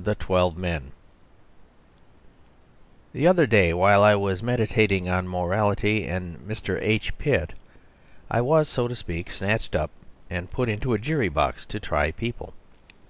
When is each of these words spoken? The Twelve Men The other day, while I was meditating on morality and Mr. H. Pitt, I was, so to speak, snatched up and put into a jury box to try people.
The 0.00 0.14
Twelve 0.14 0.56
Men 0.56 0.92
The 3.12 3.26
other 3.26 3.46
day, 3.46 3.74
while 3.74 4.02
I 4.02 4.14
was 4.14 4.42
meditating 4.42 5.06
on 5.10 5.28
morality 5.28 6.06
and 6.06 6.38
Mr. 6.38 6.78
H. 6.80 7.18
Pitt, 7.18 7.52
I 8.30 8.40
was, 8.40 8.70
so 8.70 8.88
to 8.88 8.96
speak, 8.96 9.30
snatched 9.30 9.74
up 9.74 9.90
and 10.30 10.50
put 10.50 10.70
into 10.70 10.94
a 10.94 10.98
jury 10.98 11.28
box 11.28 11.66
to 11.66 11.78
try 11.78 12.10
people. 12.10 12.54